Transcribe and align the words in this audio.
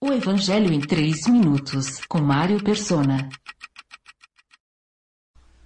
O 0.00 0.12
Evangelho 0.12 0.72
em 0.72 0.78
3 0.78 1.26
minutos, 1.26 2.00
com 2.08 2.20
Mário 2.20 2.62
Persona. 2.62 3.28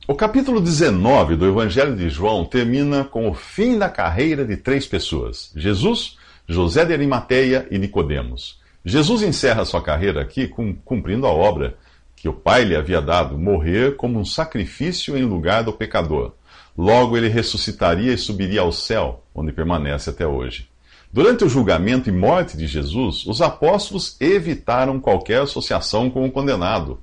O 0.08 0.14
capítulo 0.14 0.58
19 0.58 1.36
do 1.36 1.46
Evangelho 1.46 1.94
de 1.94 2.08
João 2.08 2.46
termina 2.46 3.04
com 3.04 3.28
o 3.28 3.34
fim 3.34 3.76
da 3.76 3.90
carreira 3.90 4.42
de 4.42 4.56
três 4.56 4.86
pessoas: 4.86 5.52
Jesus, 5.54 6.16
José 6.48 6.82
de 6.86 6.94
Arimateia 6.94 7.68
e 7.70 7.78
Nicodemos. 7.78 8.58
Jesus 8.82 9.22
encerra 9.22 9.66
sua 9.66 9.82
carreira 9.82 10.22
aqui 10.22 10.48
cumprindo 10.82 11.26
a 11.26 11.30
obra 11.30 11.76
que 12.16 12.26
o 12.26 12.32
Pai 12.32 12.64
lhe 12.64 12.74
havia 12.74 13.02
dado, 13.02 13.36
morrer 13.36 13.96
como 13.96 14.18
um 14.18 14.24
sacrifício 14.24 15.14
em 15.14 15.26
lugar 15.26 15.62
do 15.62 15.74
pecador. 15.74 16.32
Logo 16.74 17.18
ele 17.18 17.28
ressuscitaria 17.28 18.14
e 18.14 18.18
subiria 18.18 18.62
ao 18.62 18.72
céu, 18.72 19.26
onde 19.34 19.52
permanece 19.52 20.08
até 20.08 20.26
hoje. 20.26 20.71
Durante 21.12 21.44
o 21.44 21.48
julgamento 21.48 22.08
e 22.08 22.12
morte 22.12 22.56
de 22.56 22.66
Jesus, 22.66 23.26
os 23.26 23.42
apóstolos 23.42 24.16
evitaram 24.18 24.98
qualquer 24.98 25.42
associação 25.42 26.08
com 26.08 26.24
o 26.24 26.32
condenado. 26.32 26.98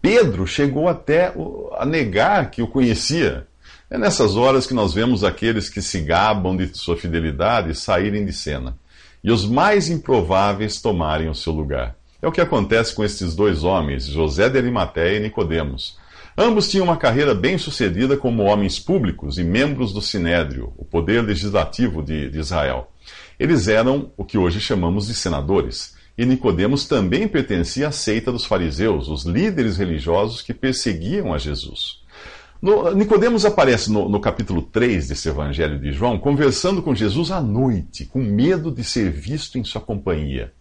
Pedro 0.00 0.46
chegou 0.46 0.88
até 0.88 1.34
a 1.76 1.84
negar 1.84 2.50
que 2.50 2.62
o 2.62 2.66
conhecia. 2.66 3.46
É 3.90 3.98
nessas 3.98 4.34
horas 4.34 4.66
que 4.66 4.72
nós 4.72 4.94
vemos 4.94 5.22
aqueles 5.24 5.68
que 5.68 5.82
se 5.82 6.00
gabam 6.00 6.56
de 6.56 6.74
sua 6.76 6.96
fidelidade 6.96 7.74
saírem 7.74 8.24
de 8.24 8.32
cena 8.32 8.78
e 9.22 9.30
os 9.30 9.44
mais 9.44 9.88
improváveis 9.88 10.80
tomarem 10.80 11.28
o 11.28 11.34
seu 11.34 11.52
lugar. 11.52 11.94
É 12.22 12.26
o 12.26 12.32
que 12.32 12.40
acontece 12.40 12.94
com 12.94 13.04
estes 13.04 13.34
dois 13.34 13.62
homens, 13.62 14.06
José 14.06 14.48
de 14.48 14.58
Arimateia 14.58 15.18
e 15.18 15.20
Nicodemos. 15.20 15.98
Ambos 16.42 16.70
tinham 16.70 16.84
uma 16.84 16.96
carreira 16.96 17.34
bem-sucedida 17.34 18.16
como 18.16 18.44
homens 18.44 18.78
públicos 18.78 19.36
e 19.36 19.44
membros 19.44 19.92
do 19.92 20.00
Sinédrio, 20.00 20.72
o 20.78 20.86
poder 20.86 21.20
legislativo 21.22 22.02
de, 22.02 22.30
de 22.30 22.38
Israel. 22.38 22.90
Eles 23.38 23.68
eram 23.68 24.10
o 24.16 24.24
que 24.24 24.38
hoje 24.38 24.58
chamamos 24.58 25.08
de 25.08 25.12
senadores. 25.12 25.94
E 26.16 26.24
Nicodemos 26.24 26.86
também 26.86 27.28
pertencia 27.28 27.88
à 27.88 27.92
seita 27.92 28.32
dos 28.32 28.46
fariseus, 28.46 29.06
os 29.08 29.26
líderes 29.26 29.76
religiosos 29.76 30.40
que 30.40 30.54
perseguiam 30.54 31.34
a 31.34 31.36
Jesus. 31.36 32.00
Nicodemos 32.96 33.44
aparece 33.44 33.92
no, 33.92 34.08
no, 34.08 34.18
capítulo 34.18 34.62
3 34.62 35.08
desse 35.08 35.28
Evangelho 35.28 35.78
de 35.78 35.92
João, 35.92 36.18
conversando 36.18 36.80
com 36.80 36.94
Jesus 36.94 37.30
à 37.30 37.42
noite, 37.42 38.06
com 38.06 38.18
medo 38.18 38.70
de 38.70 38.82
ser 38.82 39.10
visto 39.10 39.58
em 39.58 39.64
sua 39.64 39.82
companhia. 39.82 40.54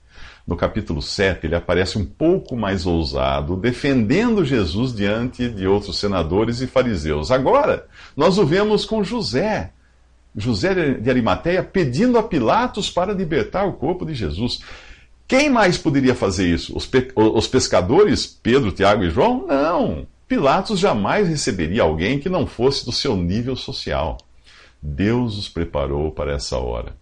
No 0.46 0.56
capítulo 0.56 1.02
7, 1.02 1.46
ele 1.46 1.56
aparece 1.56 1.98
um 1.98 2.06
pouco 2.06 2.56
mais 2.56 2.86
ousado, 2.86 3.56
defendendo 3.56 4.44
Jesus 4.44 4.94
diante 4.94 5.48
de 5.48 5.68
outros 5.68 6.00
senadores 6.00 6.60
e 6.62 6.68
fariseus. 6.68 7.30
Agora, 7.30 7.86
nós 8.18 8.38
o 8.38 8.46
vemos 8.46 8.84
com 8.84 9.04
José, 9.04 9.72
José 10.36 10.94
de 10.94 11.10
Arimateia, 11.10 11.62
pedindo 11.64 12.18
a 12.18 12.24
Pilatos 12.24 12.90
para 12.90 13.14
libertar 13.14 13.66
o 13.66 13.74
corpo 13.74 14.06
de 14.06 14.14
Jesus. 14.14 14.60
Quem 15.28 15.50
mais 15.50 15.78
poderia 15.78 16.16
fazer 16.16 16.48
isso? 16.48 16.76
Os, 16.76 16.88
pe 16.88 17.12
os 17.16 17.48
pescadores, 17.48 18.26
Pedro, 18.26 18.72
Tiago 18.72 19.04
e 19.04 19.12
João? 19.12 19.46
Não. 19.46 20.08
Pilatos 20.28 20.80
jamais 20.80 21.28
receberia 21.28 21.84
alguém 21.84 22.20
que 22.20 22.30
não 22.30 22.48
fosse 22.48 22.86
do 22.86 22.92
seu 22.92 23.16
nível 23.16 23.56
social. 23.56 24.18
Deus 24.82 25.38
os 25.38 25.50
preparou 25.50 26.12
para 26.12 26.34
essa 26.34 26.58
hora. 26.58 26.96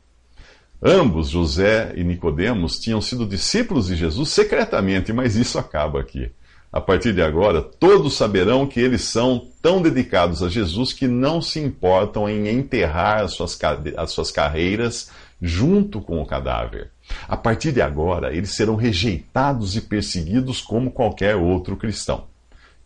Ambos, 0.81 1.29
José 1.29 1.93
e 1.95 2.03
Nicodemos, 2.03 2.77
tinham 2.77 3.01
sido 3.01 3.25
discípulos 3.25 3.87
de 3.87 3.95
Jesus 3.95 4.29
secretamente, 4.29 5.11
mas 5.11 5.35
isso 5.35 5.57
acaba 5.57 5.99
aqui. 5.99 6.31
A 6.71 6.79
partir 6.79 7.13
de 7.13 7.21
agora, 7.21 7.61
todos 7.61 8.15
saberão 8.15 8.67
que 8.67 8.79
eles 8.79 9.01
são 9.01 9.47
tão 9.61 9.81
dedicados 9.81 10.43
a 10.43 10.49
Jesus 10.49 10.93
que 10.93 11.07
não 11.07 11.41
se 11.41 11.59
importam 11.59 12.29
em 12.29 12.47
enterrar 12.47 13.23
as 13.23 13.33
suas, 13.33 13.57
as 13.95 14.11
suas 14.11 14.29
carreiras 14.29 15.09
junto 15.41 16.01
com 16.01 16.21
o 16.21 16.25
cadáver. 16.25 16.91
A 17.27 17.37
partir 17.37 17.71
de 17.71 17.81
agora, 17.81 18.35
eles 18.35 18.51
serão 18.51 18.75
rejeitados 18.75 19.75
e 19.75 19.81
perseguidos 19.81 20.61
como 20.61 20.91
qualquer 20.91 21.35
outro 21.35 21.75
cristão. 21.77 22.25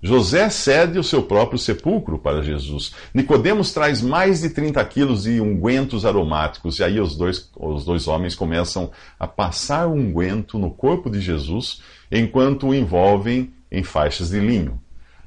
José 0.04 0.50
cede 0.50 0.98
o 0.98 1.04
seu 1.04 1.22
próprio 1.22 1.60
sepulcro 1.60 2.18
para 2.18 2.42
Jesus. 2.42 2.96
Nicodemos 3.14 3.72
traz 3.72 4.02
mais 4.02 4.42
de 4.42 4.50
30 4.50 4.84
quilos 4.86 5.24
de 5.24 5.40
ungüentos 5.40 6.06
aromáticos, 6.06 6.80
e 6.80 6.84
aí 6.84 7.00
os 7.00 7.16
dois, 7.16 7.52
os 7.56 7.86
dois 7.86 8.08
homens 8.08 8.34
começam 8.34 8.92
a 9.20 9.28
passar 9.28 9.88
o 9.88 9.94
unguento 9.94 10.58
no 10.58 10.72
corpo 10.72 11.10
de 11.10 11.22
Jesus, 11.22 11.82
enquanto 12.12 12.68
o 12.68 12.74
envolvem 12.74 13.54
em 13.72 13.84
faixas 13.84 14.30
de 14.30 14.40
linho. 14.40 14.82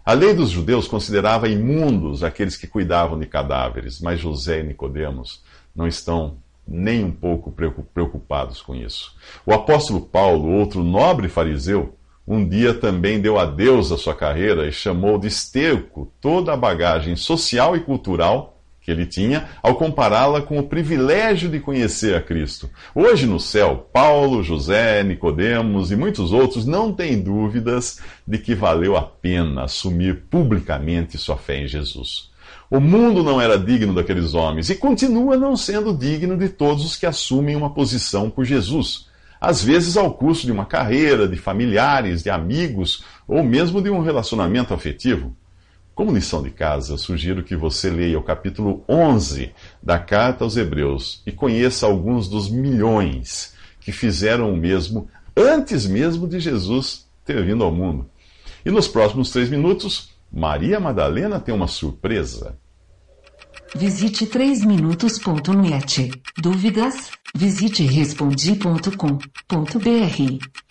A 0.04 0.12
lei 0.12 0.34
dos 0.34 0.50
judeus 0.50 0.88
considerava 0.88 1.48
imundos 1.48 2.24
aqueles 2.24 2.56
que 2.56 2.66
cuidavam 2.66 3.18
de 3.18 3.26
cadáveres, 3.26 4.00
mas 4.00 4.20
José 4.20 4.60
e 4.60 4.64
Nicodemos 4.64 5.42
não 5.74 5.86
estão 5.86 6.36
nem 6.66 7.04
um 7.04 7.12
pouco 7.12 7.54
preocupados 7.94 8.60
com 8.60 8.74
isso. 8.74 9.14
O 9.46 9.52
apóstolo 9.52 10.00
Paulo, 10.00 10.50
outro 10.50 10.82
nobre 10.82 11.28
fariseu, 11.28 11.94
um 12.26 12.48
dia 12.48 12.72
também 12.72 13.20
deu 13.20 13.38
adeus 13.38 13.92
à 13.92 13.98
sua 13.98 14.14
carreira 14.14 14.66
e 14.66 14.72
chamou 14.72 15.18
de 15.18 15.26
esterco 15.26 16.10
toda 16.20 16.52
a 16.52 16.56
bagagem 16.56 17.16
social 17.16 17.76
e 17.76 17.80
cultural 17.80 18.54
que 18.80 18.90
ele 18.90 19.06
tinha 19.06 19.48
ao 19.62 19.76
compará-la 19.76 20.42
com 20.42 20.58
o 20.58 20.62
privilégio 20.62 21.48
de 21.48 21.58
conhecer 21.58 22.14
a 22.14 22.20
Cristo. 22.20 22.68
Hoje 22.94 23.26
no 23.26 23.40
céu, 23.40 23.88
Paulo, 23.90 24.42
José, 24.42 25.02
Nicodemos 25.02 25.90
e 25.90 25.96
muitos 25.96 26.32
outros 26.32 26.66
não 26.66 26.92
têm 26.92 27.20
dúvidas 27.20 28.00
de 28.28 28.36
que 28.36 28.54
valeu 28.54 28.94
a 28.94 29.02
pena 29.02 29.64
assumir 29.64 30.24
publicamente 30.30 31.16
sua 31.16 31.36
fé 31.36 31.62
em 31.62 31.66
Jesus. 31.66 32.30
O 32.70 32.78
mundo 32.78 33.22
não 33.22 33.40
era 33.40 33.58
digno 33.58 33.94
daqueles 33.94 34.34
homens 34.34 34.68
e 34.68 34.74
continua 34.74 35.36
não 35.36 35.56
sendo 35.56 35.96
digno 35.96 36.36
de 36.36 36.50
todos 36.50 36.84
os 36.84 36.96
que 36.96 37.06
assumem 37.06 37.56
uma 37.56 37.70
posição 37.70 38.28
por 38.28 38.44
Jesus 38.44 39.08
às 39.44 39.62
vezes 39.62 39.96
ao 39.96 40.12
custo 40.14 40.46
de 40.46 40.52
uma 40.52 40.64
carreira, 40.64 41.28
de 41.28 41.36
familiares, 41.36 42.22
de 42.22 42.30
amigos 42.30 43.04
ou 43.28 43.42
mesmo 43.42 43.82
de 43.82 43.90
um 43.90 44.00
relacionamento 44.00 44.72
afetivo. 44.72 45.36
Como 45.94 46.12
lição 46.12 46.42
de 46.42 46.50
casa, 46.50 46.96
sugiro 46.96 47.44
que 47.44 47.54
você 47.54 47.90
leia 47.90 48.18
o 48.18 48.22
capítulo 48.22 48.82
11 48.88 49.52
da 49.82 49.98
Carta 49.98 50.44
aos 50.44 50.56
Hebreus 50.56 51.22
e 51.24 51.30
conheça 51.30 51.86
alguns 51.86 52.26
dos 52.26 52.50
milhões 52.50 53.54
que 53.80 53.92
fizeram 53.92 54.52
o 54.52 54.56
mesmo 54.56 55.08
antes 55.36 55.86
mesmo 55.86 56.26
de 56.26 56.40
Jesus 56.40 57.06
ter 57.24 57.44
vindo 57.44 57.62
ao 57.62 57.70
mundo. 57.70 58.08
E 58.64 58.70
nos 58.70 58.88
próximos 58.88 59.30
três 59.30 59.50
minutos, 59.50 60.10
Maria 60.32 60.80
Madalena 60.80 61.38
tem 61.38 61.54
uma 61.54 61.68
surpresa. 61.68 62.58
Visite 63.76 64.26
3minutos.net. 64.26 66.10
Dúvidas? 66.38 67.10
Visite 67.36 67.84
respondi.com.br. 67.84 70.63